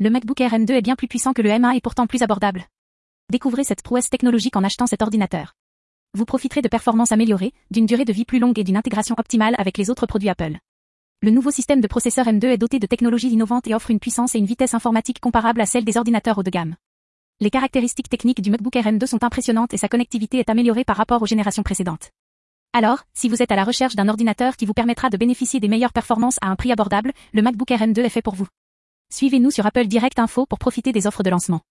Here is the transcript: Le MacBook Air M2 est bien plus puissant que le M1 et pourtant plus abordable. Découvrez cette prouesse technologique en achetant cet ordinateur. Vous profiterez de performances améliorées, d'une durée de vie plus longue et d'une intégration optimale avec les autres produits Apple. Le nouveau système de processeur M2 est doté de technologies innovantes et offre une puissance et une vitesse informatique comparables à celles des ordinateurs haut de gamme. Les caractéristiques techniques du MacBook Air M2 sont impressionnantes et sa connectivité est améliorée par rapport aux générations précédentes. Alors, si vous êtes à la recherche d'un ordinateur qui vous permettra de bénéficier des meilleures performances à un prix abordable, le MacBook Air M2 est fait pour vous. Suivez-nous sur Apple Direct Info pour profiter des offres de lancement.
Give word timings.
Le 0.00 0.10
MacBook 0.10 0.40
Air 0.40 0.52
M2 0.52 0.70
est 0.74 0.80
bien 0.80 0.94
plus 0.94 1.08
puissant 1.08 1.32
que 1.32 1.42
le 1.42 1.50
M1 1.50 1.74
et 1.74 1.80
pourtant 1.80 2.06
plus 2.06 2.22
abordable. 2.22 2.66
Découvrez 3.32 3.64
cette 3.64 3.82
prouesse 3.82 4.08
technologique 4.08 4.54
en 4.54 4.62
achetant 4.62 4.86
cet 4.86 5.02
ordinateur. 5.02 5.54
Vous 6.14 6.24
profiterez 6.24 6.62
de 6.62 6.68
performances 6.68 7.10
améliorées, 7.10 7.52
d'une 7.72 7.84
durée 7.84 8.04
de 8.04 8.12
vie 8.12 8.24
plus 8.24 8.38
longue 8.38 8.60
et 8.60 8.62
d'une 8.62 8.76
intégration 8.76 9.16
optimale 9.18 9.56
avec 9.58 9.76
les 9.76 9.90
autres 9.90 10.06
produits 10.06 10.28
Apple. 10.28 10.56
Le 11.20 11.32
nouveau 11.32 11.50
système 11.50 11.80
de 11.80 11.88
processeur 11.88 12.26
M2 12.26 12.44
est 12.44 12.58
doté 12.58 12.78
de 12.78 12.86
technologies 12.86 13.30
innovantes 13.30 13.66
et 13.66 13.74
offre 13.74 13.90
une 13.90 13.98
puissance 13.98 14.36
et 14.36 14.38
une 14.38 14.46
vitesse 14.46 14.72
informatique 14.72 15.18
comparables 15.18 15.60
à 15.60 15.66
celles 15.66 15.84
des 15.84 15.96
ordinateurs 15.96 16.38
haut 16.38 16.44
de 16.44 16.50
gamme. 16.50 16.76
Les 17.40 17.50
caractéristiques 17.50 18.08
techniques 18.08 18.40
du 18.40 18.52
MacBook 18.52 18.76
Air 18.76 18.84
M2 18.84 19.04
sont 19.04 19.24
impressionnantes 19.24 19.74
et 19.74 19.78
sa 19.78 19.88
connectivité 19.88 20.38
est 20.38 20.48
améliorée 20.48 20.84
par 20.84 20.96
rapport 20.96 21.22
aux 21.22 21.26
générations 21.26 21.64
précédentes. 21.64 22.12
Alors, 22.72 23.02
si 23.14 23.28
vous 23.28 23.42
êtes 23.42 23.50
à 23.50 23.56
la 23.56 23.64
recherche 23.64 23.96
d'un 23.96 24.08
ordinateur 24.08 24.56
qui 24.56 24.64
vous 24.64 24.74
permettra 24.74 25.10
de 25.10 25.16
bénéficier 25.16 25.58
des 25.58 25.66
meilleures 25.66 25.92
performances 25.92 26.38
à 26.40 26.50
un 26.50 26.54
prix 26.54 26.70
abordable, 26.70 27.10
le 27.32 27.42
MacBook 27.42 27.72
Air 27.72 27.80
M2 27.80 27.98
est 27.98 28.10
fait 28.10 28.22
pour 28.22 28.36
vous. 28.36 28.46
Suivez-nous 29.10 29.50
sur 29.50 29.64
Apple 29.64 29.86
Direct 29.86 30.18
Info 30.18 30.44
pour 30.44 30.58
profiter 30.58 30.92
des 30.92 31.06
offres 31.06 31.22
de 31.22 31.30
lancement. 31.30 31.62